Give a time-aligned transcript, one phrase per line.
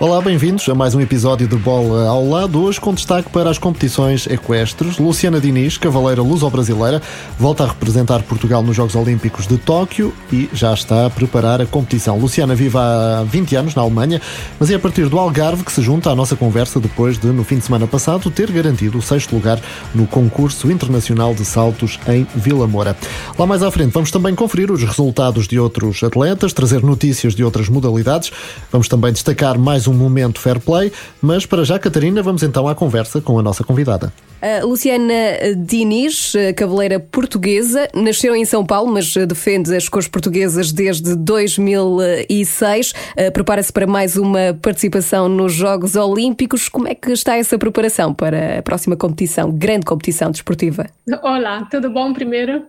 [0.00, 3.58] Olá, bem-vindos a mais um episódio de Bola ao Lado, hoje com destaque para as
[3.58, 4.96] competições equestres.
[4.96, 7.02] Luciana Diniz, cavaleira luso-brasileira,
[7.38, 11.66] volta a representar Portugal nos Jogos Olímpicos de Tóquio e já está a preparar a
[11.66, 12.18] competição.
[12.18, 14.22] Luciana vive há 20 anos na Alemanha,
[14.58, 17.44] mas é a partir do Algarve que se junta à nossa conversa depois de, no
[17.44, 19.60] fim de semana passado, ter garantido o sexto lugar
[19.94, 22.96] no concurso internacional de saltos em Vila Moura.
[23.38, 27.44] Lá mais à frente vamos também conferir os resultados de outros atletas, trazer notícias de
[27.44, 28.32] outras modalidades.
[28.72, 32.68] Vamos também destacar mais um um momento fair play, mas para já, Catarina, vamos então
[32.68, 34.12] à conversa com a nossa convidada.
[34.42, 35.12] A Luciana
[35.54, 42.94] Diniz, cavaleira portuguesa, nasceu em São Paulo, mas defende as cores portuguesas desde 2006.
[43.16, 46.70] Eh, prepara-se para mais uma participação nos Jogos Olímpicos.
[46.70, 50.86] Como é que está essa preparação para a próxima competição, grande competição desportiva?
[51.22, 52.64] Olá, tudo bom primeiro?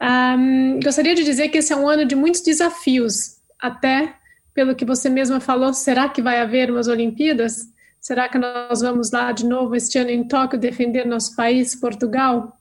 [0.00, 4.14] Um, gostaria de dizer que esse é um ano de muitos desafios, até
[4.60, 7.72] pelo que você mesma falou, será que vai haver umas Olimpíadas?
[7.98, 12.58] Será que nós vamos lá de novo este ano em Tóquio defender nosso país, Portugal?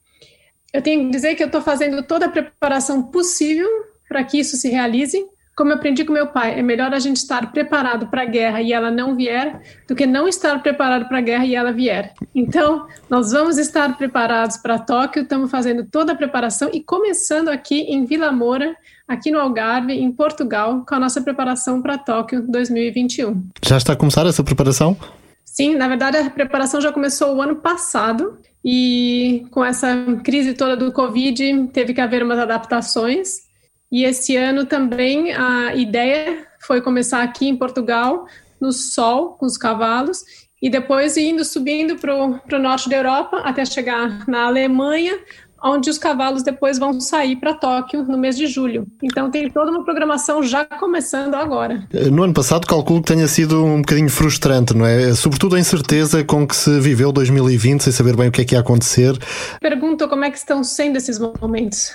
[0.74, 3.68] Eu tenho que dizer que eu estou fazendo toda a preparação possível
[4.08, 5.22] para que isso se realize.
[5.58, 8.62] Como eu aprendi com meu pai, é melhor a gente estar preparado para a guerra
[8.62, 12.14] e ela não vier, do que não estar preparado para a guerra e ela vier.
[12.34, 17.82] Então, nós vamos estar preparados para Tóquio, estamos fazendo toda a preparação e começando aqui
[17.82, 18.74] em Vila Moura,
[19.10, 23.50] aqui no Algarve, em Portugal, com a nossa preparação para Tóquio 2021.
[23.66, 24.96] Já está a começar essa preparação?
[25.44, 29.88] Sim, na verdade a preparação já começou o ano passado e com essa
[30.24, 33.50] crise toda do Covid teve que haver umas adaptações.
[33.92, 38.28] E esse ano também a ideia foi começar aqui em Portugal,
[38.62, 40.24] no sol, com os cavalos,
[40.62, 45.18] e depois indo subindo para o norte da Europa até chegar na Alemanha,
[45.64, 48.88] onde os cavalos depois vão sair para Tóquio no mês de julho.
[49.02, 51.88] Então tem toda uma programação já começando agora.
[52.12, 55.14] No ano passado calculo que tenha sido um bocadinho frustrante, não é?
[55.14, 58.56] Sobretudo a incerteza com que se viveu 2020, sem saber bem o que é que
[58.56, 59.18] ia acontecer.
[59.60, 61.92] Pergunto como é que estão sendo esses momentos.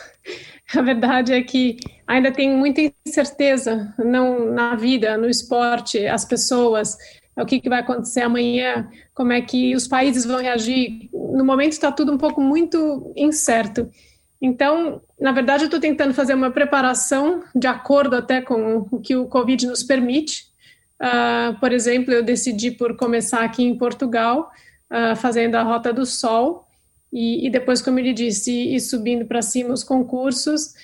[0.74, 6.96] A verdade é que ainda tem muita incerteza não na vida, no esporte, as pessoas,
[7.36, 11.08] o que, que vai acontecer amanhã, como é que os países vão reagir.
[11.12, 13.90] No momento está tudo um pouco muito incerto.
[14.40, 19.16] Então, na verdade, eu estou tentando fazer uma preparação de acordo até com o que
[19.16, 20.44] o Covid nos permite.
[21.00, 24.50] Uh, por exemplo, eu decidi por começar aqui em Portugal,
[24.90, 26.66] uh, fazendo a Rota do Sol,
[27.12, 30.74] e, e depois, como ele disse, ir subindo para cima os concursos.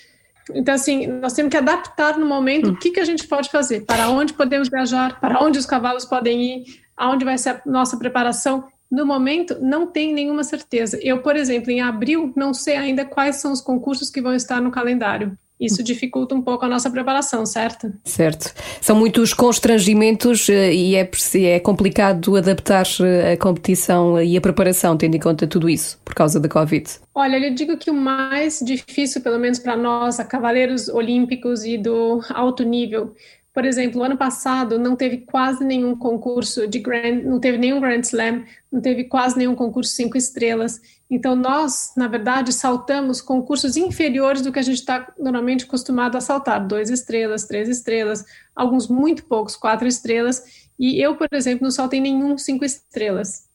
[0.55, 3.85] Então, assim, nós temos que adaptar no momento o que, que a gente pode fazer,
[3.85, 7.97] para onde podemos viajar, para onde os cavalos podem ir, aonde vai ser a nossa
[7.97, 8.65] preparação.
[8.91, 10.99] No momento, não tem nenhuma certeza.
[11.03, 14.61] Eu, por exemplo, em abril, não sei ainda quais são os concursos que vão estar
[14.61, 17.93] no calendário isso dificulta um pouco a nossa preparação, certo?
[18.05, 18.55] Certo.
[18.81, 21.09] São muitos constrangimentos eh, e é,
[21.45, 26.15] é complicado adaptar eh, a competição e a preparação, tendo em conta tudo isso, por
[26.15, 26.89] causa da Covid.
[27.15, 31.77] Olha, eu digo que o mais difícil, pelo menos para nós, a cavaleiros olímpicos e
[31.77, 33.15] do alto nível,
[33.61, 38.01] por exemplo, ano passado não teve quase nenhum concurso de Grand, não teve nenhum Grand
[38.01, 40.81] Slam, não teve quase nenhum concurso cinco estrelas.
[41.11, 46.23] Então nós, na verdade, saltamos concursos inferiores do que a gente está normalmente acostumado a
[46.23, 48.25] saltar, dois estrelas, três estrelas,
[48.57, 50.43] alguns muito poucos, quatro estrelas.
[50.79, 53.47] E eu, por exemplo, não saltei nenhum cinco estrelas.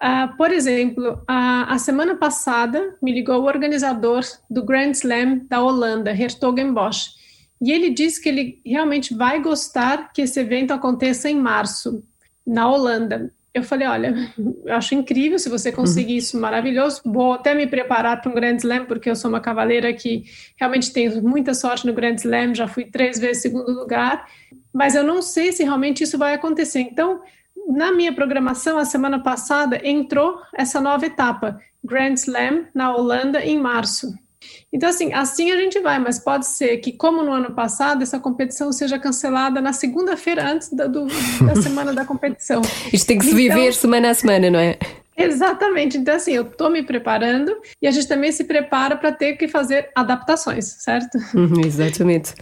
[0.00, 5.60] Uh, por exemplo, a, a, semana passada me ligou o organizador do Grand Slam da
[5.60, 7.20] Holanda, Hertogenbosch,
[7.62, 12.02] e ele disse que ele realmente vai gostar que esse evento aconteça em março,
[12.44, 13.32] na Holanda.
[13.54, 14.14] Eu falei, olha,
[14.66, 17.00] eu acho incrível se você conseguir isso, maravilhoso.
[17.04, 20.24] Vou até me preparar para um Grand Slam, porque eu sou uma cavaleira que
[20.56, 24.26] realmente tenho muita sorte no Grand Slam, já fui três vezes segundo lugar,
[24.72, 26.80] mas eu não sei se realmente isso vai acontecer.
[26.80, 27.20] Então,
[27.68, 33.56] na minha programação, a semana passada, entrou essa nova etapa, Grand Slam na Holanda em
[33.56, 34.12] março.
[34.72, 38.18] Então, assim, assim a gente vai, mas pode ser que, como no ano passado, essa
[38.18, 41.06] competição seja cancelada na segunda-feira antes da, do,
[41.44, 42.62] da semana da competição.
[42.90, 44.78] Isto tem que se então, viver semana a semana, não é?
[45.16, 45.98] Exatamente.
[45.98, 49.46] Então, assim, eu estou me preparando e a gente também se prepara para ter que
[49.46, 51.18] fazer adaptações, certo?
[51.34, 52.32] Uhum, exatamente.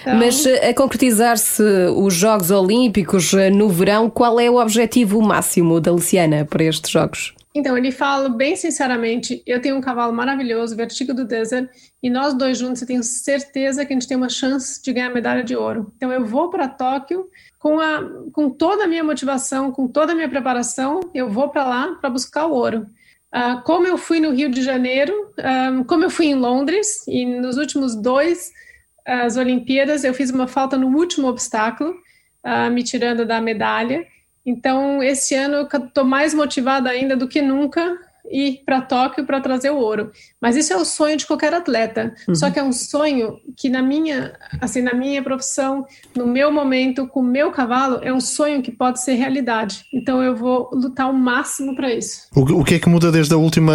[0.00, 0.16] Então...
[0.16, 1.62] Mas eh, a concretizar-se
[1.96, 6.90] os Jogos Olímpicos eh, no verão, qual é o objetivo máximo da Luciana para estes
[6.90, 7.34] Jogos?
[7.54, 11.68] Então, ele fala bem sinceramente: eu tenho um cavalo maravilhoso, Vertigo do Desert,
[12.02, 15.10] e nós dois juntos eu tenho certeza que a gente tem uma chance de ganhar
[15.10, 15.92] medalha de ouro.
[15.96, 18.02] Então, eu vou para Tóquio com, a,
[18.32, 22.08] com toda a minha motivação, com toda a minha preparação, eu vou para lá para
[22.08, 22.86] buscar o ouro.
[23.34, 25.12] Uh, como eu fui no Rio de Janeiro,
[25.72, 28.50] um, como eu fui em Londres, e nos últimos dois
[29.06, 31.94] as Olimpíadas eu fiz uma falta no último obstáculo,
[32.44, 34.06] uh, me tirando da medalha.
[34.50, 37.96] Então, esse ano eu estou mais motivada ainda do que nunca
[38.30, 40.10] ir para Tóquio para trazer o ouro.
[40.40, 42.14] Mas isso é o sonho de qualquer atleta.
[42.28, 42.34] Uhum.
[42.34, 45.86] Só que é um sonho que na minha, assim, na minha profissão,
[46.16, 49.84] no meu momento, com o meu cavalo, é um sonho que pode ser realidade.
[49.92, 52.28] Então eu vou lutar o máximo para isso.
[52.34, 53.74] O, o que é que muda desde a última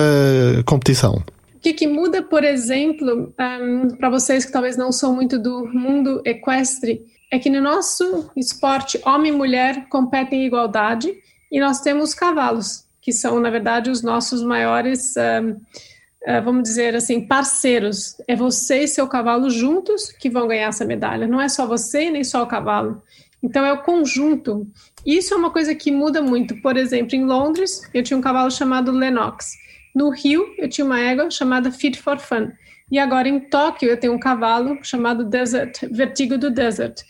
[0.66, 1.24] competição?
[1.56, 5.66] O que, que muda, por exemplo, um, para vocês que talvez não são muito do
[5.74, 7.02] mundo equestre,
[7.32, 11.14] é que no nosso esporte, homem e mulher competem em igualdade
[11.52, 17.22] e nós temos cavalos que são, na verdade, os nossos maiores, uh, vamos dizer assim,
[17.22, 18.16] parceiros.
[18.28, 21.28] É você e seu cavalo juntos que vão ganhar essa medalha.
[21.28, 23.04] Não é só você nem só o cavalo.
[23.44, 24.68] Então é o conjunto.
[25.06, 26.60] Isso é uma coisa que muda muito.
[26.64, 29.54] Por exemplo, em Londres, eu tinha um cavalo chamado Lennox.
[29.96, 32.52] No Rio, eu tinha uma égua chamada Fit for Fun.
[32.92, 37.02] E agora em Tóquio, eu tenho um cavalo chamado Desert, Vertigo do Desert.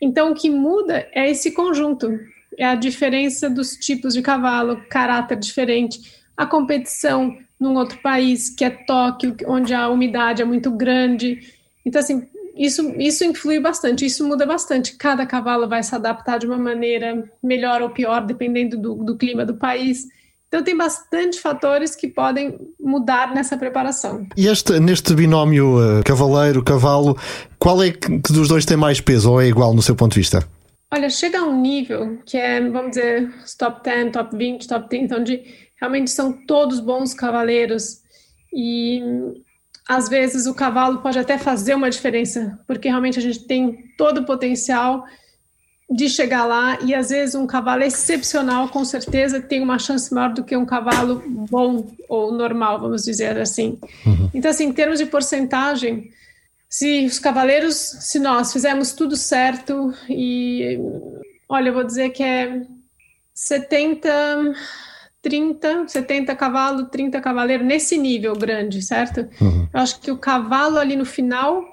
[0.00, 2.18] Então o que muda é esse conjunto
[2.56, 8.64] é a diferença dos tipos de cavalo, caráter diferente, a competição num outro país, que
[8.64, 11.40] é Tóquio, onde a umidade é muito grande.
[11.84, 12.26] Então, assim,
[12.56, 14.96] isso, isso influi bastante, isso muda bastante.
[14.96, 19.44] Cada cavalo vai se adaptar de uma maneira melhor ou pior, dependendo do, do clima
[19.44, 20.06] do país.
[20.50, 24.26] Então, tem bastante fatores que podem mudar nessa preparação.
[24.36, 27.16] E este, neste binómio uh, cavaleiro-cavalo,
[27.56, 30.18] qual é que dos dois tem mais peso ou é igual no seu ponto de
[30.18, 30.44] vista?
[30.92, 35.16] Olha, chega a um nível que é, vamos dizer, top 10, top 20, top 30,
[35.16, 35.42] onde
[35.80, 38.00] realmente são todos bons cavaleiros
[38.52, 39.00] e
[39.88, 44.18] às vezes o cavalo pode até fazer uma diferença, porque realmente a gente tem todo
[44.18, 45.04] o potencial
[45.90, 50.32] de chegar lá e às vezes um cavalo excepcional com certeza tem uma chance maior
[50.32, 53.76] do que um cavalo bom ou normal, vamos dizer assim.
[54.06, 54.30] Uhum.
[54.32, 56.10] Então, assim, em termos de porcentagem,
[56.68, 60.78] se os cavaleiros, se nós fizermos tudo certo e
[61.48, 62.62] olha, eu vou dizer que é
[63.34, 64.54] 70
[65.22, 69.28] 30, 70 cavalo, 30 cavaleiro nesse nível grande, certo?
[69.40, 69.68] Uhum.
[69.72, 71.64] Eu acho que o cavalo ali no final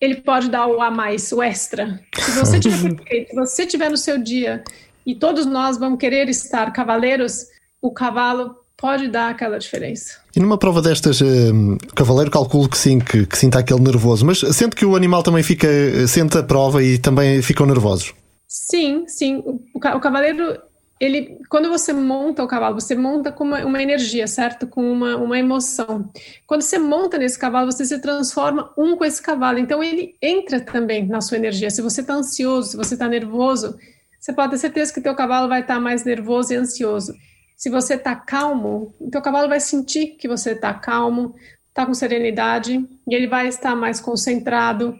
[0.00, 2.00] ele pode dar o a mais, o extra.
[2.16, 2.96] Se você tiver
[3.28, 4.62] se você tiver no seu dia
[5.04, 7.46] e todos nós vamos querer estar cavaleiros,
[7.80, 10.18] o cavalo pode dar aquela diferença.
[10.34, 14.38] E numa prova destas, uh, cavaleiro, calculo que sim, que, que sinta aquele nervoso, mas
[14.38, 15.68] sente que o animal também fica,
[16.06, 18.14] sente a prova e também ficam nervosos?
[18.46, 19.42] Sim, sim.
[19.44, 20.58] O, o cavaleiro,
[21.00, 24.66] ele, quando você monta o cavalo, você monta com uma, uma, energia, certo?
[24.66, 26.10] Com uma, uma emoção.
[26.46, 29.58] Quando você monta nesse cavalo, você se transforma um com esse cavalo.
[29.58, 31.70] Então ele entra também na sua energia.
[31.70, 33.78] Se você está ansioso, se você está nervoso,
[34.18, 37.14] você pode ter certeza que teu cavalo vai estar tá mais nervoso e ansioso.
[37.56, 41.34] Se você está calmo, o teu cavalo vai sentir que você está calmo,
[41.68, 44.98] está com serenidade e ele vai estar mais concentrado.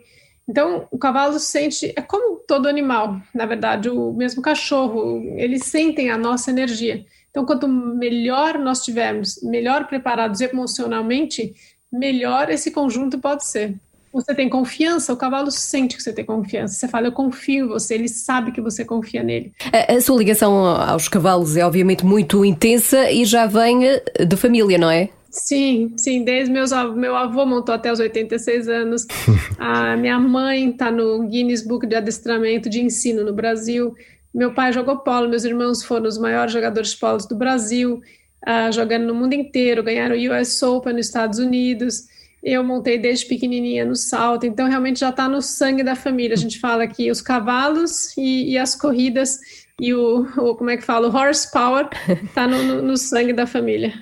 [0.49, 6.09] Então, o cavalo sente, é como todo animal, na verdade, o mesmo cachorro, eles sentem
[6.09, 7.05] a nossa energia.
[7.29, 11.53] Então, quanto melhor nós tivermos, melhor preparados emocionalmente,
[11.93, 13.75] melhor esse conjunto pode ser
[14.11, 16.73] você tem confiança, o cavalo sente que você tem confiança.
[16.73, 19.53] Você fala, eu confio em você, ele sabe que você confia nele.
[19.71, 24.35] A, a sua ligação aos cavalos é obviamente muito intensa e já vem eh, de
[24.35, 25.09] família, não é?
[25.31, 29.05] Sim, sim, desde meus meu avô montou até os 86 anos.
[29.59, 33.95] A minha mãe está no Guinness Book de adestramento de ensino no Brasil.
[34.33, 38.01] Meu pai jogou polo, meus irmãos foram os maiores jogadores de polo do Brasil,
[38.47, 42.07] uh, jogando no mundo inteiro, ganharam o US Open nos Estados Unidos
[42.41, 46.33] eu montei desde pequenininha no salto, então realmente já está no sangue da família.
[46.33, 49.39] A gente fala que os cavalos e, e as corridas
[49.79, 51.87] e o, o, como é que fala, o horsepower
[52.23, 53.93] está no, no, no, sangue da família.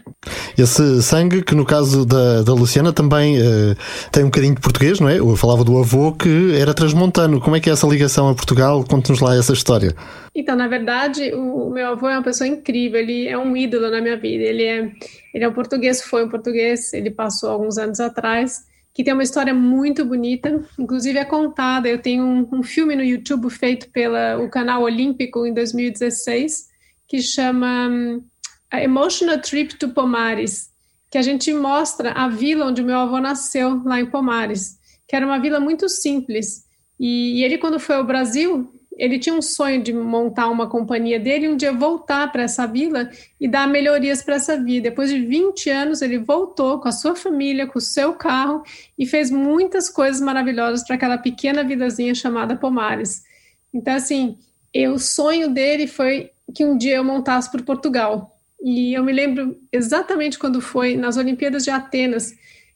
[0.57, 3.75] Esse sangue que no caso da, da Luciana também uh,
[4.11, 5.19] tem um bocadinho de português, não é?
[5.19, 7.39] Eu falava do avô que era transmontano.
[7.39, 8.83] Como é que é essa ligação a Portugal?
[8.83, 9.95] Conte-nos lá essa história.
[10.33, 13.89] Então, na verdade, o, o, meu avô é uma pessoa incrível, ele é um ídolo
[13.89, 14.43] na minha vida.
[14.43, 14.91] Ele é,
[15.33, 18.65] ele é um português, foi um português, ele passou alguns anos atrás
[18.97, 21.87] que tem uma história muito bonita, inclusive é contada.
[21.87, 26.65] Eu tenho um, um filme no YouTube feito pelo canal Olímpico em 2016
[27.07, 28.25] que chama um,
[28.73, 30.71] Emotional Trip to Pomares,
[31.11, 35.27] que a gente mostra a vila onde meu avô nasceu, lá em Pomares, que era
[35.27, 36.65] uma vila muito simples.
[36.99, 41.19] E, e ele, quando foi ao Brasil, ele tinha um sonho de montar uma companhia
[41.19, 44.89] dele e um dia voltar para essa vila e dar melhorias para essa vida.
[44.89, 48.63] Depois de 20 anos, ele voltou com a sua família, com o seu carro
[48.97, 53.23] e fez muitas coisas maravilhosas para aquela pequena vidazinha chamada Pomares.
[53.71, 54.37] Então, assim,
[54.73, 58.35] eu, o sonho dele foi que um dia eu montasse por Portugal.
[58.63, 62.33] E eu me lembro exatamente quando foi nas Olimpíadas de Atenas,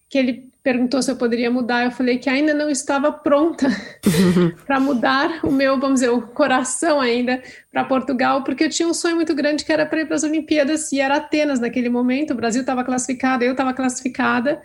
[0.07, 1.83] que ele perguntou se eu poderia mudar.
[1.83, 3.67] Eu falei que ainda não estava pronta
[4.65, 7.41] para mudar o meu, vamos dizer, o coração ainda
[7.71, 10.23] para Portugal, porque eu tinha um sonho muito grande que era para ir para as
[10.23, 12.31] Olimpíadas e era Atenas naquele momento.
[12.31, 14.61] O Brasil estava classificado, eu estava classificada.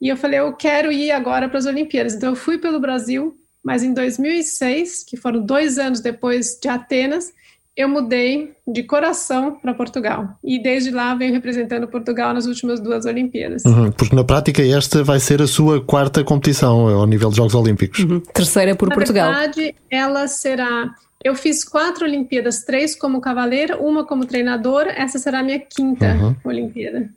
[0.00, 2.14] E eu falei, eu quero ir agora para as Olimpíadas.
[2.14, 7.32] Então eu fui pelo Brasil, mas em 2006, que foram dois anos depois de Atenas,
[7.76, 10.38] eu mudei de coração para Portugal.
[10.42, 13.64] E desde lá venho representando Portugal nas últimas duas Olimpíadas.
[13.64, 17.54] Uhum, porque na prática esta vai ser a sua quarta competição ao nível de Jogos
[17.54, 18.00] Olímpicos.
[18.00, 18.20] Uhum.
[18.32, 19.30] Terceira por na Portugal.
[19.30, 20.94] Na verdade, ela será.
[21.24, 24.92] Eu fiz quatro Olimpíadas, três como cavaleira, uma como treinadora.
[24.92, 26.36] Essa será a minha quinta uhum.
[26.44, 27.08] Olimpíada.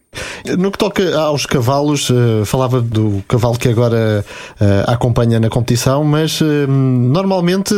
[0.58, 4.26] No que toca aos cavalos, uh, falava do cavalo que agora
[4.60, 7.76] uh, acompanha na competição, mas uh, normalmente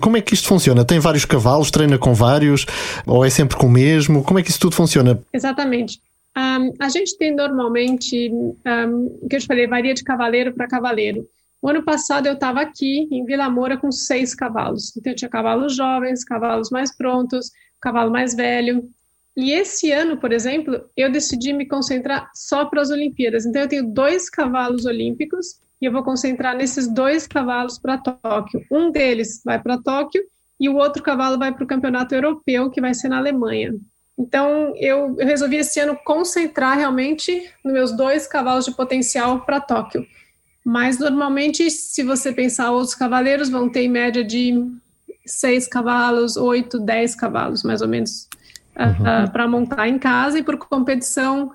[0.00, 0.84] como é que isto funciona?
[0.84, 2.64] Tem vários cavalos, treina com vários,
[3.04, 4.22] ou é sempre com o mesmo?
[4.22, 5.20] Como é que isso tudo funciona?
[5.32, 6.00] Exatamente.
[6.36, 10.66] Um, a gente tem normalmente, um, o que eu te falei, varia de cavaleiro para
[10.66, 11.26] cavaleiro.
[11.64, 14.94] O ano passado eu estava aqui em Vila Moura com seis cavalos.
[14.94, 18.86] Então eu tinha cavalos jovens, cavalos mais prontos, cavalo mais velho.
[19.34, 23.46] E esse ano, por exemplo, eu decidi me concentrar só para as Olimpíadas.
[23.46, 28.62] Então, eu tenho dois cavalos olímpicos e eu vou concentrar nesses dois cavalos para Tóquio.
[28.70, 30.22] Um deles vai para Tóquio
[30.60, 33.74] e o outro cavalo vai para o campeonato europeu, que vai ser na Alemanha.
[34.18, 39.62] Então, eu, eu resolvi esse ano concentrar realmente nos meus dois cavalos de potencial para
[39.62, 40.06] Tóquio.
[40.64, 44.54] Mas, normalmente, se você pensar, outros cavaleiros vão ter em média de
[45.26, 48.28] seis cavalos, oito, dez cavalos, mais ou menos
[48.78, 49.24] uhum.
[49.24, 51.50] uh, para montar em casa e por competição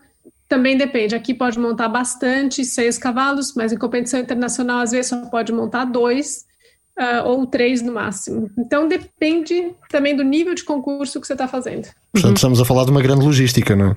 [0.47, 1.15] também depende.
[1.15, 5.85] Aqui pode montar bastante, seis cavalos, mas em competição internacional às vezes só pode montar
[5.85, 6.45] dois
[6.99, 8.49] uh, ou três no máximo.
[8.57, 11.87] Então depende também do nível de concurso que você está fazendo.
[12.11, 13.95] Portanto, estamos a falar de uma grande logística, não é?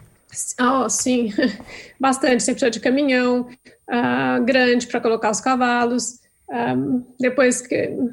[0.61, 1.33] Oh, sim,
[2.01, 2.43] bastante.
[2.43, 3.49] Você precisa de caminhão
[3.89, 6.21] uh, grande para colocar os cavalos.
[6.51, 7.63] Um, depois,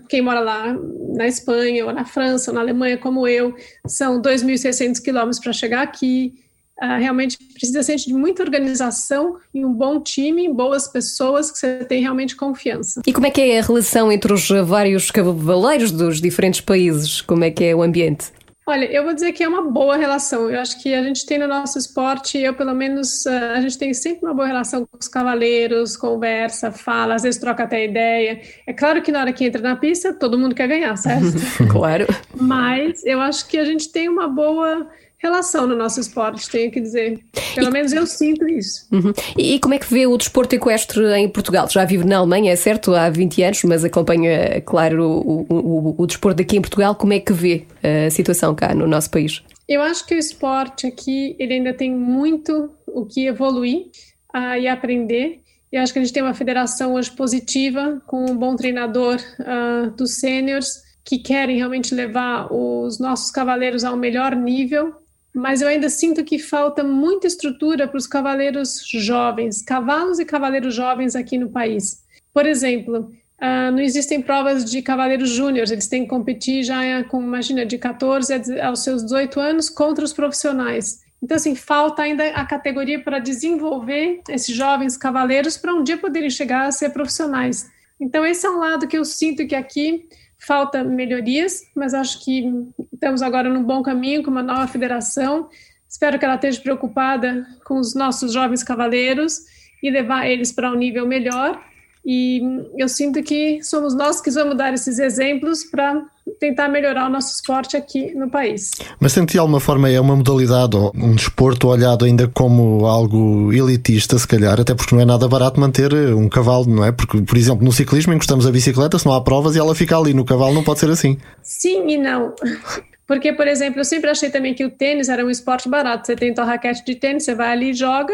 [0.07, 0.75] quem mora lá
[1.15, 3.53] na Espanha, ou na França, ou na Alemanha, como eu,
[3.85, 6.33] são 2.600 quilômetros para chegar aqui.
[6.81, 11.83] Uh, realmente precisa ser de muita organização e um bom time, boas pessoas que você
[11.83, 13.01] tem realmente confiança.
[13.05, 17.19] E como é que é a relação entre os vários cavaleiros dos diferentes países?
[17.19, 18.31] Como é que é o ambiente?
[18.69, 20.47] Olha, eu vou dizer que é uma boa relação.
[20.47, 23.79] Eu acho que a gente tem no nosso esporte, eu pelo menos, ah, a gente
[23.79, 28.39] tem sempre uma boa relação com os cavaleiros, conversa, fala, às vezes troca até ideia.
[28.67, 31.33] É claro que na hora que entra na pista, todo mundo quer ganhar, certo?
[31.71, 32.05] claro.
[32.39, 34.87] Mas eu acho que a gente tem uma boa
[35.21, 37.19] relação no nosso esporte, tenho que dizer.
[37.53, 37.71] Pelo e...
[37.71, 38.87] menos eu sinto isso.
[38.91, 39.13] Uhum.
[39.37, 41.67] E como é que vê o desporto equestre em Portugal?
[41.69, 46.07] Já vive na Alemanha, é certo, há 20 anos, mas acompanha, claro, o, o, o,
[46.07, 46.95] desporto aqui em Portugal.
[46.95, 49.43] Como é que vê a situação cá no nosso país?
[49.67, 53.87] Eu acho que o esporte aqui ele ainda tem muito o que evoluir
[54.35, 55.41] uh, e aprender.
[55.71, 59.91] Eu acho que a gente tem uma federação hoje positiva, com um bom treinador uh,
[59.91, 64.98] dos sêniores, que querem realmente levar os nossos cavaleiros ao melhor nível
[65.33, 70.73] mas eu ainda sinto que falta muita estrutura para os cavaleiros jovens, cavalos e cavaleiros
[70.73, 72.03] jovens aqui no país.
[72.33, 77.21] Por exemplo, uh, não existem provas de cavaleiros júniores, eles têm que competir já com,
[77.21, 81.01] imagina, de 14 aos seus 18 anos contra os profissionais.
[81.21, 86.29] Então, assim, falta ainda a categoria para desenvolver esses jovens cavaleiros para um dia poderem
[86.29, 87.69] chegar a ser profissionais.
[87.99, 90.07] Então, esse é um lado que eu sinto que aqui
[90.39, 92.51] falta melhorias, mas acho que
[92.93, 95.49] estamos agora num bom caminho com uma nova federação.
[95.87, 99.39] Espero que ela esteja preocupada com os nossos jovens cavaleiros
[99.83, 101.61] e levar eles para um nível melhor.
[102.05, 102.41] E
[102.77, 106.01] eu sinto que somos nós que vamos dar esses exemplos para
[106.39, 108.71] tentar melhorar o nosso esporte aqui no país.
[108.99, 113.51] Mas sente de alguma forma é uma modalidade ou um desporto olhado ainda como algo
[113.51, 116.91] elitista, se calhar, até porque não é nada barato manter eh, um cavalo, não é?
[116.91, 119.97] Porque, por exemplo, no ciclismo encostamos a bicicleta, se não há provas e ela fica
[119.97, 121.17] ali, no cavalo não pode ser assim.
[121.43, 122.33] Sim e não.
[123.05, 126.05] Porque, por exemplo, eu sempre achei também que o tênis era um esporte barato.
[126.05, 128.13] Você tem tua raquete de tênis, você vai ali, joga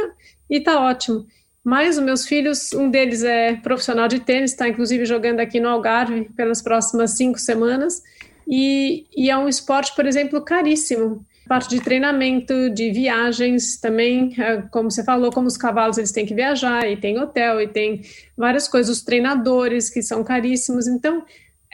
[0.50, 1.26] e tá ótimo.
[1.66, 5.68] Mas os meus filhos, um deles é profissional de tênis, está inclusive jogando aqui no
[5.68, 8.04] Algarve pelas próximas cinco semanas.
[8.48, 11.26] E, e é um esporte, por exemplo, caríssimo.
[11.48, 16.24] Parte de treinamento, de viagens também, é, como você falou, como os cavalos eles têm
[16.24, 18.02] que viajar, e tem hotel, e tem
[18.38, 20.88] várias coisas, os treinadores que são caríssimos.
[20.88, 21.24] Então,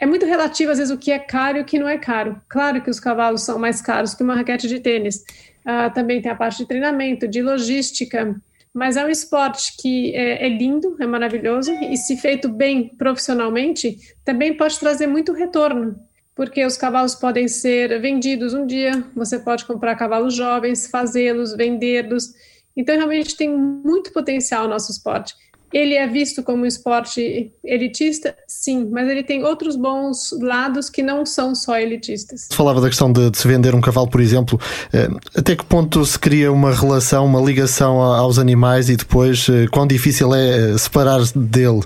[0.00, 2.40] é muito relativo, às vezes, o que é caro e o que não é caro.
[2.48, 5.22] Claro que os cavalos são mais caros que uma raquete de tênis.
[5.66, 8.34] Uh, também tem a parte de treinamento, de logística,
[8.74, 13.98] mas é um esporte que é, é, lindo, é maravilhoso e se feito bem profissionalmente,
[14.24, 15.96] também pode trazer muito retorno.
[16.34, 22.32] porque os cavalos podem ser vendidos um dia, você pode comprar cavalos jovens, fazê-los, vendê-los.
[22.74, 25.34] Então, realmente tem muito potencial o nosso esporte.
[25.72, 28.36] Ele é visto como um esporte elitista?
[28.46, 32.48] Sim, mas ele tem outros bons lados que não são só elitistas.
[32.52, 34.60] Falava da questão de, de, se vender um cavalo, por exemplo.
[34.92, 39.66] Eh, até que ponto se cria uma relação, uma ligação aos animais e depois eh,
[39.72, 41.80] quão difícil é eh, separar-se dele?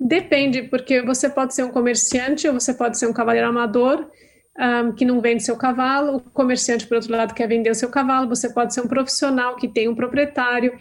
[0.00, 4.06] Depende, porque você pode ser um comerciante ou você pode ser um cavaleiro amador.
[4.60, 7.88] Um, que não vende seu cavalo, o comerciante, por outro lado, quer vender o seu
[7.88, 10.72] cavalo, você pode ser um profissional que tem um proprietário,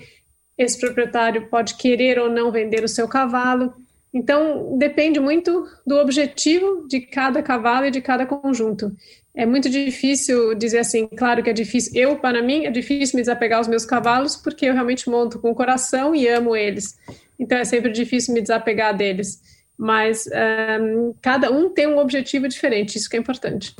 [0.58, 3.74] esse proprietário pode querer ou não vender o seu cavalo.
[4.14, 8.92] Então, depende muito do objetivo de cada cavalo e de cada conjunto.
[9.36, 11.92] É muito difícil dizer assim, claro que é difícil.
[11.96, 15.52] Eu, para mim, é difícil me desapegar aos meus cavalos, porque eu realmente monto com
[15.52, 16.98] o coração e amo eles.
[17.38, 19.40] Então, é sempre difícil me desapegar deles
[19.78, 20.28] mas
[20.82, 23.76] um, cada um tem um objetivo diferente, isso que é importante.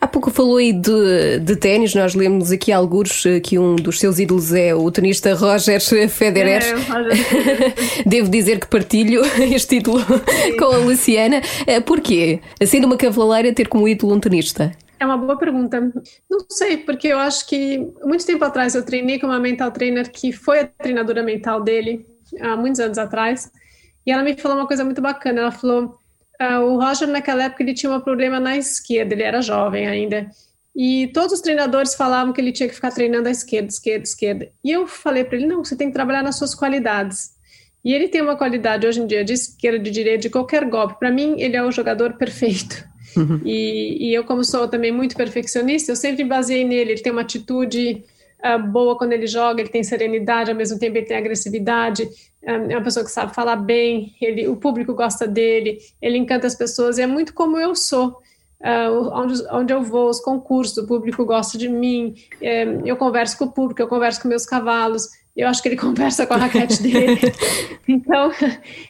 [0.00, 4.00] Há pouco falou aí de, de ténis, nós lemos aqui alguns eh, que um dos
[4.00, 6.62] seus ídolos é o tenista Roger Federer.
[6.62, 7.74] É, Roger.
[8.06, 9.22] Devo dizer que partilho
[9.54, 10.56] este título Sim.
[10.56, 11.40] com a Luciana.
[11.66, 12.40] Eh, porquê?
[12.66, 14.72] Sendo uma cavaleira, ter como ídolo um tenista?
[14.98, 15.80] É uma boa pergunta.
[16.30, 20.10] Não sei, porque eu acho que muito tempo atrás eu treinei com uma mental trainer
[20.10, 22.06] que foi a treinadora mental dele,
[22.40, 23.50] há muitos anos atrás.
[24.06, 25.40] E ela me falou uma coisa muito bacana.
[25.40, 25.98] Ela falou:
[26.38, 30.28] ah, o Roger, naquela época, ele tinha um problema na esquerda, ele era jovem ainda.
[30.74, 34.52] E todos os treinadores falavam que ele tinha que ficar treinando à esquerda, esquerda, esquerda.
[34.64, 37.30] E eu falei para ele: não, você tem que trabalhar nas suas qualidades.
[37.84, 40.98] E ele tem uma qualidade hoje em dia de esquerda, de direita, de qualquer golpe.
[40.98, 42.84] Para mim, ele é o jogador perfeito.
[43.16, 43.40] Uhum.
[43.44, 46.92] E, e, eu, como sou também muito perfeccionista, eu sempre baseei nele.
[46.92, 48.04] Ele tem uma atitude
[48.42, 52.08] uh, boa quando ele joga, ele tem serenidade, ao mesmo tempo ele tem agressividade
[52.44, 56.54] é uma pessoa que sabe falar bem, ele, o público gosta dele, ele encanta as
[56.54, 58.20] pessoas, e é muito como eu sou.
[58.60, 63.36] Uh, onde, onde eu vou, os concursos, o público gosta de mim, é, eu converso
[63.36, 66.36] com o público, eu converso com meus cavalos, eu acho que ele conversa com a
[66.36, 67.18] raquete dele.
[67.88, 68.30] então,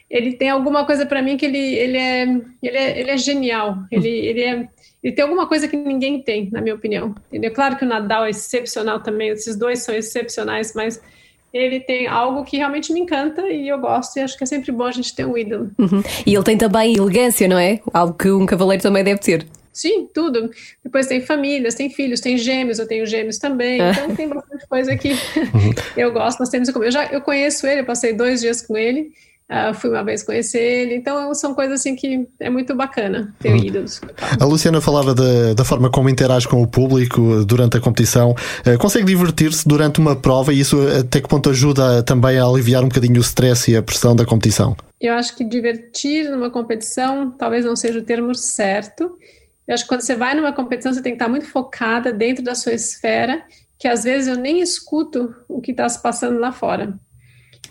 [0.09, 2.23] ele tem alguma coisa para mim que ele, ele, é,
[2.61, 4.69] ele, é, ele é genial, ele, ele, é,
[5.03, 7.15] ele tem alguma coisa que ninguém tem, na minha opinião.
[7.27, 7.51] Entendeu?
[7.51, 11.01] Claro que o Nadal é excepcional também, esses dois são excepcionais, mas
[11.53, 14.71] ele tem algo que realmente me encanta e eu gosto, e acho que é sempre
[14.71, 15.69] bom a gente ter um ídolo.
[15.77, 16.01] Uhum.
[16.25, 17.79] E ele tem também elegância, não é?
[17.93, 19.45] Algo que um cavaleiro também deve ter.
[19.71, 20.51] Sim, tudo.
[20.83, 23.81] Depois tem famílias, tem filhos, tem gêmeos, eu tenho gêmeos também.
[23.81, 23.91] Ah.
[23.91, 25.73] Então tem bastante coisa que uhum.
[25.97, 26.39] eu gosto.
[26.39, 29.11] Nós temos eu já eu conheço ele, eu passei dois dias com ele.
[29.53, 33.53] Uh, fui uma vez conhecer ele, então são coisas assim que é muito bacana ter
[33.53, 33.57] hum.
[33.57, 34.01] ídolos.
[34.39, 38.31] A Luciana falava da, da forma como interage com o público durante a competição.
[38.65, 42.83] Uh, consegue divertir-se durante uma prova e isso até que ponto ajuda também a aliviar
[42.83, 44.75] um bocadinho o stress e a pressão da competição?
[44.99, 49.19] Eu acho que divertir numa competição talvez não seja o termo certo.
[49.67, 52.43] Eu acho que quando você vai numa competição, você tem que estar muito focada dentro
[52.43, 53.43] da sua esfera,
[53.77, 56.97] que às vezes eu nem escuto o que está se passando lá fora.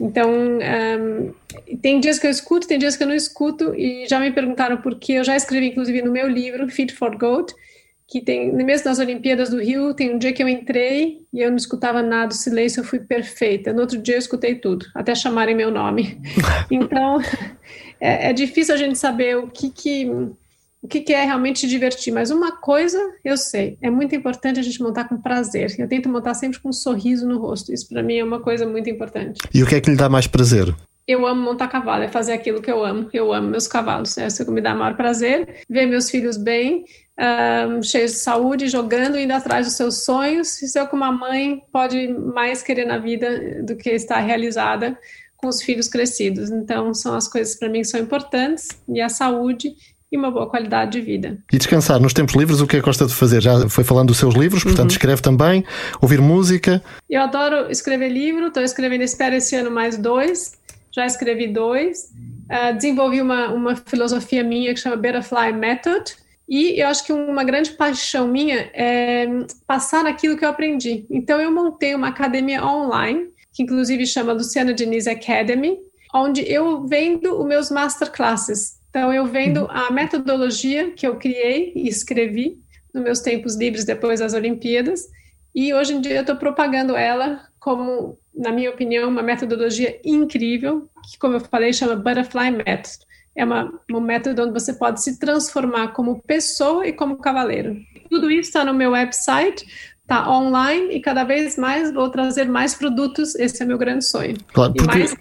[0.01, 1.33] Então, um,
[1.81, 4.79] tem dias que eu escuto, tem dias que eu não escuto, e já me perguntaram
[4.79, 5.15] por que.
[5.15, 7.53] Eu já escrevi, inclusive, no meu livro, Fit for Gold,
[8.13, 11.49] que tem, mesmo nas Olimpíadas do Rio, tem um dia que eu entrei e eu
[11.49, 13.73] não escutava nada, o silêncio, eu fui perfeita.
[13.73, 16.21] No outro dia eu escutei tudo, até chamarem meu nome.
[16.71, 17.21] Então,
[18.01, 20.11] é, é difícil a gente saber o que que
[20.83, 22.13] o que, que é realmente divertir.
[22.13, 25.73] Mas uma coisa eu sei, é muito importante a gente montar com prazer.
[25.79, 27.73] Eu tento montar sempre com um sorriso no rosto.
[27.73, 29.41] Isso para mim é uma coisa muito importante.
[29.55, 30.75] E o que é que lhe dá mais prazer?
[31.07, 33.09] Eu amo montar cavalo, é fazer aquilo que eu amo.
[33.13, 34.17] Eu amo meus cavalos.
[34.19, 35.63] É isso que me dá maior prazer.
[35.69, 36.85] Ver meus filhos bem,
[37.69, 40.61] um, cheios de saúde, jogando, indo atrás dos seus sonhos.
[40.63, 44.99] Isso é o que uma mãe pode mais querer na vida do que estar realizada
[45.37, 46.51] com os filhos crescidos.
[46.51, 48.69] Então, são as coisas para mim que são importantes.
[48.89, 49.75] E a saúde
[50.13, 51.39] e uma boa qualidade de vida.
[51.51, 53.41] E descansar nos tempos livres, o que é que gosta de fazer?
[53.41, 54.97] Já foi falando dos seus livros, portanto uhum.
[54.97, 55.65] escreve também,
[56.01, 56.83] ouvir música.
[57.09, 60.53] Eu adoro escrever livro, estou escrevendo, espero esse ano mais dois,
[60.95, 62.11] já escrevi dois.
[62.51, 66.15] Uh, desenvolvi uma, uma filosofia minha que chama Butterfly Method,
[66.47, 69.27] e eu acho que uma grande paixão minha é
[69.67, 71.07] passar aquilo que eu aprendi.
[71.11, 75.79] Então eu montei uma academia online, que inclusive chama Luciana Diniz Academy,
[76.15, 78.82] onde eu vendo os meus masterclasses.
[78.93, 79.71] Então, eu vendo uhum.
[79.71, 82.61] a metodologia que eu criei e escrevi
[82.93, 85.09] nos meus tempos livres depois das Olimpíadas,
[85.55, 90.91] e hoje em dia eu estou propagando ela como, na minha opinião, uma metodologia incrível,
[91.11, 92.99] que, como eu falei, chama Butterfly Method.
[93.35, 97.79] É uma, um método onde você pode se transformar como pessoa e como cavaleiro.
[98.11, 99.65] Tudo isso está no meu website,
[100.07, 103.35] tá online e cada vez mais vou trazer mais produtos.
[103.37, 104.37] Esse é meu grande sonho.
[104.53, 105.15] Claro, porque mais...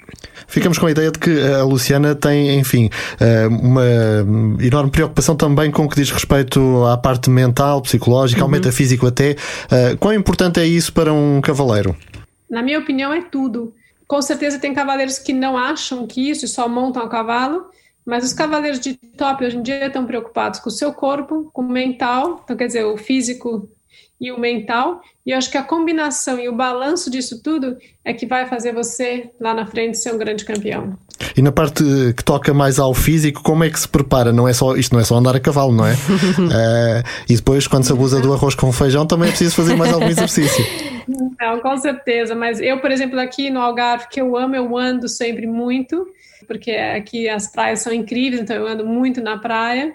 [0.48, 2.90] ficamos com a ideia de que a Luciana tem, enfim,
[3.20, 3.86] eh, uma
[4.60, 8.48] enorme preocupação também com o que diz respeito à parte mental, psicológica, uhum.
[8.48, 9.36] ao metafísico até.
[9.72, 11.96] Eh, quão importante é isso para um cavaleiro?
[12.50, 13.74] Na minha opinião, é tudo.
[14.08, 17.68] Com certeza tem cavaleiros que não acham que isso, só montam a cavalo,
[18.06, 21.62] mas os cavaleiros de top hoje em dia estão preocupados com o seu corpo, com
[21.62, 23.70] o mental, então quer dizer, o físico
[24.22, 25.02] e o mental.
[25.26, 28.72] E eu acho que a combinação e o balanço disso tudo é que vai fazer
[28.72, 30.96] você lá na frente ser um grande campeão.
[31.36, 31.84] E na parte
[32.16, 34.32] que toca mais ao físico, como é que se prepara?
[34.32, 35.94] Não é só, isto não é só andar a cavalo, não é?
[35.94, 39.92] uh, e depois, quando se abusa do arroz com feijão, também é preciso fazer mais
[39.92, 40.64] algum exercício.
[41.40, 42.36] Não, com certeza.
[42.36, 46.08] Mas eu, por exemplo, aqui no Algarve, que eu amo, eu ando sempre muito,
[46.48, 49.94] porque aqui as praias são incríveis, então eu ando muito na praia.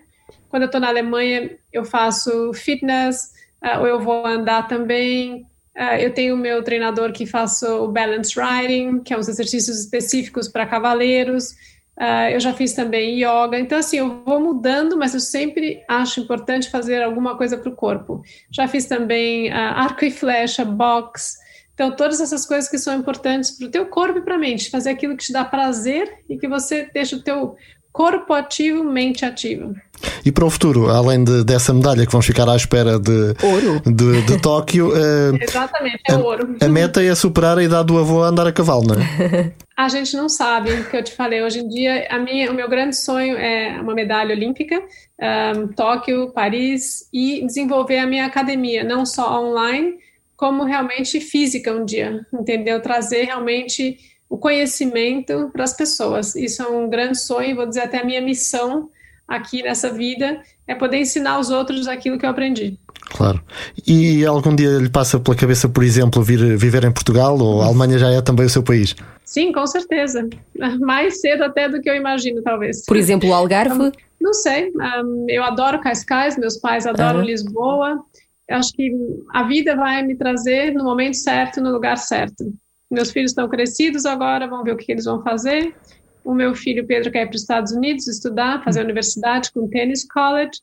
[0.49, 3.33] Quando eu estou na Alemanha, eu faço fitness,
[3.79, 5.47] ou eu vou andar também.
[5.77, 9.79] Uh, eu tenho o meu treinador que faço o balance riding, que é uns exercícios
[9.81, 11.51] específicos para cavaleiros.
[11.99, 13.59] Uh, eu já fiz também yoga.
[13.59, 17.77] Então, assim, eu vou mudando, mas eu sempre acho importante fazer alguma coisa para o
[17.77, 18.23] corpo.
[18.51, 21.37] Já fiz também arco e flecha, boxe.
[21.75, 24.71] Então, todas essas coisas que são importantes para o teu corpo e para a mente.
[24.71, 27.55] Fazer aquilo que te dá prazer e que você deixa o teu
[27.96, 29.74] corpo ativo, mente ativa.
[30.22, 33.80] E para o futuro, além de, dessa medalha que vamos ficar à espera de, ouro.
[33.87, 36.56] de, de Tóquio, uh, Exatamente, é a, ouro.
[36.61, 39.50] A meta é superar a idade do avô a andar a cavalo, não é?
[39.74, 41.42] A gente não sabe, o que eu te falei.
[41.42, 44.82] Hoje em dia, a minha, o meu grande sonho é uma medalha olímpica,
[45.54, 49.96] um, Tóquio, Paris, e desenvolver a minha academia, não só online,
[50.35, 52.80] como realmente física um dia, entendeu?
[52.80, 53.98] Trazer realmente
[54.29, 56.35] o conhecimento para as pessoas.
[56.35, 58.91] Isso é um grande sonho, vou dizer até a minha missão
[59.27, 62.79] aqui nessa vida é poder ensinar os outros aquilo que eu aprendi.
[63.11, 63.43] Claro.
[63.87, 67.67] E algum dia lhe passa pela cabeça, por exemplo, vir viver em Portugal ou a
[67.67, 68.95] Alemanha já é também o seu país?
[69.25, 70.29] Sim, com certeza.
[70.81, 72.85] Mais cedo até do que eu imagino, talvez.
[72.85, 73.93] Por exemplo, o Algarve?
[74.21, 74.73] Não sei.
[74.75, 78.03] Um, eu adoro Cascais, meus pais adoram Lisboa.
[78.49, 78.93] Eu acho que
[79.35, 82.53] a vida vai me trazer no momento certo, no lugar certo.
[82.90, 85.75] Meus filhos estão crescidos agora, vamos ver o que eles vão fazer.
[86.25, 90.07] O meu filho Pedro quer ir para os Estados Unidos estudar, fazer universidade com tênis
[90.09, 90.61] college.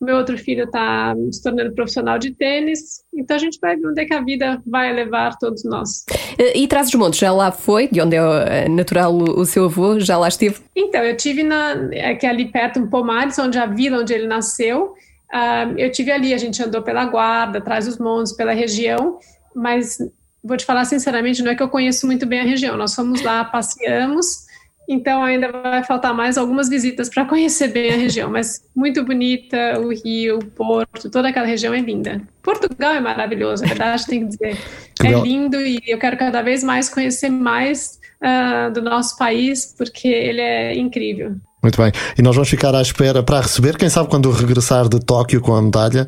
[0.00, 3.04] O meu outro filho está se tornando profissional de tênis.
[3.14, 6.06] Então a gente vai ver onde é que a vida vai levar todos nós.
[6.38, 7.86] E, e Traz os Montes já lá foi?
[7.86, 10.00] De onde é natural o, seu avô?
[10.00, 10.56] Já lá esteve?
[10.74, 11.72] Então, eu tive na,
[12.10, 14.94] aqui ali perto, em Pomares, onde a vila onde ele nasceu.
[15.32, 19.18] Uh, eu tive ali, a gente andou pela guarda, atrás dos montes, pela região,
[19.54, 19.98] mas
[20.42, 22.76] vou te falar sinceramente, não é que eu conheço muito bem a região.
[22.76, 24.46] Nós fomos lá, passeamos,
[24.88, 29.78] então ainda vai faltar mais algumas visitas para conhecer bem a região, mas muito bonita,
[29.78, 32.20] o Rio, o Porto, toda aquela região é linda.
[32.42, 34.58] Portugal é maravilhoso, é verdade, tem que dizer.
[35.04, 40.08] É lindo e eu quero cada vez mais conhecer mais uh, do nosso país, porque
[40.08, 41.36] ele é incrível.
[41.62, 41.92] Muito bem.
[42.16, 45.54] E nós vamos ficar à espera para receber, quem sabe quando regressar de Tóquio com
[45.54, 46.06] a medalha.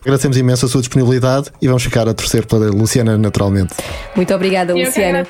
[0.00, 3.74] Agradecemos imenso a sua disponibilidade e vamos ficar a torcer pela Luciana naturalmente.
[4.16, 5.26] Muito obrigada, Luciana.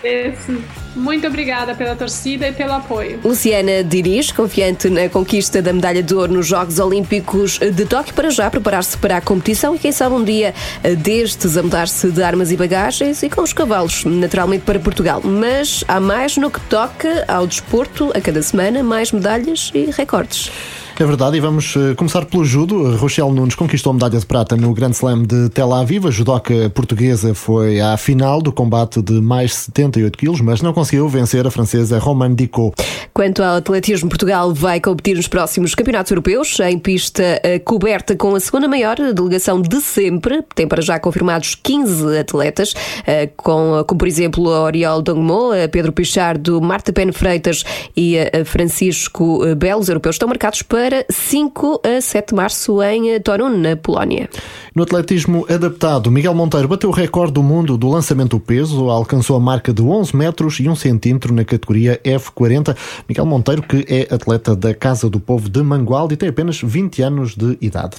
[0.95, 3.19] Muito obrigada pela torcida e pelo apoio.
[3.25, 8.31] Luciana Diniz, confiante na conquista da medalha de ouro nos Jogos Olímpicos de Tóquio, para
[8.31, 10.55] já preparar-se para a competição e quem sabe um dia
[10.99, 15.21] destes a mudar-se de armas e bagagens e com os cavalos, naturalmente para Portugal.
[15.25, 20.51] Mas há mais no que toca ao desporto a cada semana, mais medalhas e recordes.
[20.97, 22.97] É verdade, e vamos eh, começar pelo judo.
[22.97, 26.07] Rochelle Nunes conquistou a medalha de prata no Grand Slam de Tel Aviv.
[26.07, 31.09] A judoca portuguesa foi à final do combate de mais 78 quilos, mas não conseguiu
[31.09, 32.77] vencer a francesa Romane Dicot.
[33.13, 38.37] Quanto ao atletismo, Portugal vai competir nos próximos campeonatos europeus em pista eh, coberta com
[38.37, 40.45] a segunda maior delegação de sempre.
[40.55, 42.73] Tem para já confirmados 15 atletas,
[43.05, 47.65] eh, com, como por exemplo a Oriol Dongmo, Pedro Pichardo, Marta Pen Freitas
[47.97, 49.81] e Francisco Belo.
[49.81, 54.29] Os europeus estão marcados para para 5 a 7 de março em Torun, na Polónia.
[54.75, 59.35] No atletismo adaptado, Miguel Monteiro bateu o recorde do mundo do lançamento do peso, alcançou
[59.35, 62.77] a marca de 11 metros e 1 centímetro na categoria F40.
[63.09, 67.01] Miguel Monteiro, que é atleta da Casa do Povo de Mangualde e tem apenas 20
[67.01, 67.97] anos de idade.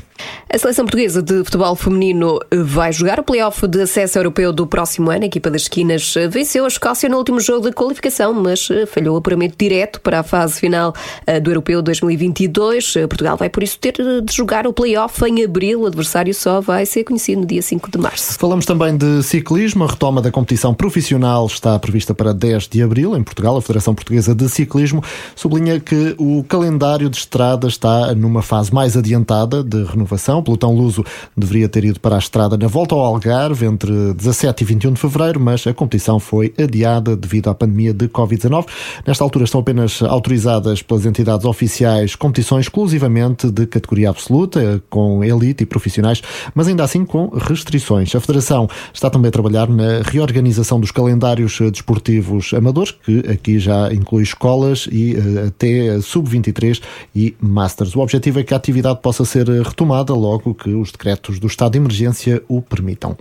[0.48, 5.10] A seleção portuguesa de futebol feminino vai jogar o playoff de acesso europeu do próximo
[5.10, 5.24] ano.
[5.24, 9.18] A equipa das esquinas venceu a Escócia no último jogo de qualificação, mas falhou o
[9.18, 10.94] apuramento direto para a fase final
[11.26, 13.08] eh, do Europeu 2022 2022.
[13.08, 15.82] Portugal vai, por isso, ter de jogar o play-off em abril.
[15.82, 18.38] O adversário só vai ser conhecido no dia 5 de março.
[18.38, 19.84] Falamos também de ciclismo.
[19.84, 23.16] A retoma da competição profissional está prevista para 10 de abril.
[23.16, 25.04] Em Portugal, a Federação Portuguesa de Ciclismo
[25.36, 30.40] sublinha que o calendário de estrada está numa fase mais adiantada de renovação.
[30.40, 31.04] O pelotão luso
[31.36, 35.00] deveria ter ido para a estrada na volta ao Algarve entre 17 e 21 de
[35.00, 38.66] fevereiro, mas a competição foi adiada devido à pandemia de Covid-19.
[39.06, 45.64] Nesta altura estão apenas autorizadas pelas entidades oficiais competições exclusivamente de categoria absoluta, com elite
[45.64, 46.22] e profissionais,
[46.54, 48.14] mas ainda assim com restrições.
[48.16, 53.94] A Federação está também a trabalhar na reorganização dos calendários desportivos amadores, que aqui já
[53.94, 56.82] inclui escolas e eh, até sub-23
[57.16, 57.96] e Masters.
[57.96, 61.74] O objetivo é que a atividade possa ser retomada logo que os decretos do estado
[61.74, 63.18] de emergência o permitam.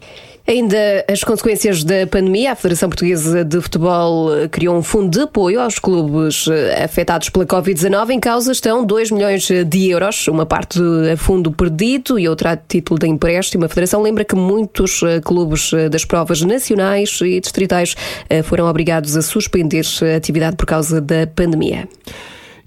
[0.47, 5.59] Ainda as consequências da pandemia, a Federação Portuguesa de Futebol criou um fundo de apoio
[5.59, 6.47] aos clubes
[6.83, 8.11] afetados pela Covid-19.
[8.11, 10.79] Em causa estão 2 milhões de euros, uma parte
[11.11, 13.65] a fundo perdido e outra a título de empréstimo.
[13.65, 17.97] A Federação lembra que muitos clubes das provas nacionais e distritais
[18.45, 21.89] foram obrigados a suspender a atividade por causa da pandemia.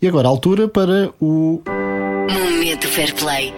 [0.01, 1.61] E agora a altura para o.
[2.27, 3.53] Momento Fair Play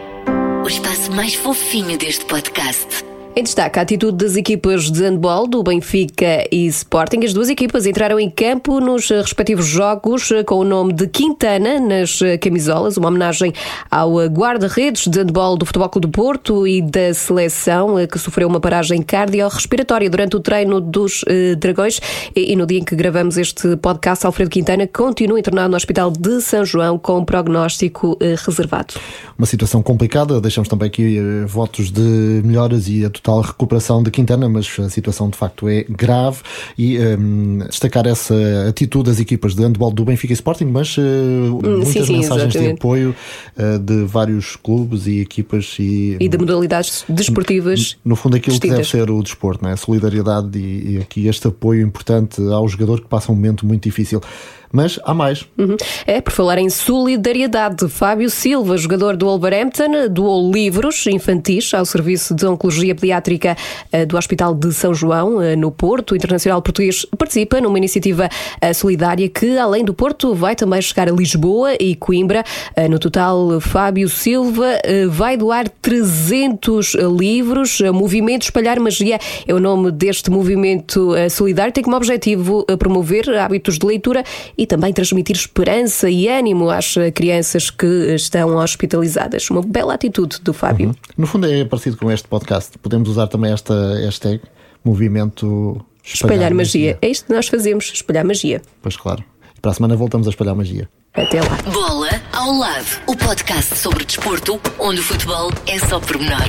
[0.63, 3.08] o espaço mais fofinho deste podcast.
[3.39, 7.23] Em destaque a atitude das equipas de handball do Benfica e Sporting.
[7.23, 12.19] As duas equipas entraram em campo nos respectivos jogos com o nome de Quintana nas
[12.41, 13.53] camisolas, uma homenagem
[13.89, 18.59] ao guarda-redes de handball do Futebol Clube do Porto e da seleção que sofreu uma
[18.59, 22.01] paragem cardiorrespiratória durante o treino dos eh, Dragões.
[22.35, 26.41] E, no dia em que gravamos este podcast, Alfredo Quintana continua internado no Hospital de
[26.41, 28.95] São João com prognóstico eh, reservado.
[29.37, 34.01] Uma situação complicada, deixamos também aqui eh, votos de melhoras e a total total recuperação
[34.01, 36.39] de Quintana, mas a situação de facto é grave
[36.77, 38.35] e um, destacar essa
[38.67, 42.55] atitude das equipas de handball do Benfica e Sporting, mas uh, muitas sim, sim, mensagens
[42.55, 42.73] exatamente.
[42.73, 43.15] de apoio
[43.57, 47.97] uh, de vários clubes e equipas e, e de modalidades desportivas.
[48.03, 48.87] No, no fundo, aquilo distintas.
[48.87, 49.73] que deve ser o desporto, né?
[49.73, 53.83] a solidariedade e, e aqui este apoio importante ao jogador que passa um momento muito
[53.83, 54.21] difícil
[54.71, 55.45] mas há mais.
[55.57, 55.75] Uhum.
[56.05, 62.35] É, por falar em solidariedade, Fábio Silva, jogador do Wolverhampton, doou livros infantis ao Serviço
[62.35, 63.57] de Oncologia Pediátrica
[63.91, 66.11] eh, do Hospital de São João, eh, no Porto.
[66.11, 68.29] O Internacional Português participa numa iniciativa
[68.61, 72.43] eh, solidária que, além do Porto, vai também chegar a Lisboa e Coimbra.
[72.89, 74.79] No total, Fábio Silva
[75.09, 77.81] vai doar 300 livros.
[77.93, 81.73] Movimento Espalhar Magia é o nome deste movimento solidário.
[81.73, 84.23] Tem como objetivo promover hábitos de leitura
[84.59, 89.49] e também transmitir esperança e ânimo às crianças que estão hospitalizadas.
[89.49, 90.89] Uma bela atitude do Fábio.
[90.89, 90.95] Uhum.
[91.17, 92.77] No fundo é parecido com este podcast.
[92.77, 94.41] Podemos usar também esta hashtag,
[94.83, 96.87] movimento espalhar, espalhar magia.
[96.91, 96.99] magia.
[97.01, 98.61] É isto que nós fazemos, espalhar magia.
[98.81, 99.23] Pois claro.
[99.61, 100.89] Para a semana voltamos a espalhar magia.
[101.13, 101.57] Até lá.
[101.71, 106.47] Bola ao lado, o podcast sobre desporto, onde o futebol é só pormenor.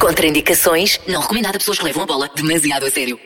[0.00, 3.18] Contraindicações, não recomendado a pessoas que levam a bola demasiado a sério.